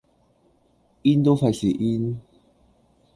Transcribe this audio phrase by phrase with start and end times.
[1.03, 2.19] in 都費事 in